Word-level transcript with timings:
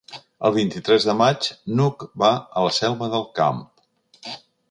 El 0.47 0.53
vint-i-tres 0.53 1.05
de 1.09 1.13
maig 1.19 1.49
n'Hug 1.79 2.07
va 2.25 2.31
a 2.61 2.65
la 2.69 2.73
Selva 2.79 3.11
del 3.13 3.27
Camp. 3.41 3.61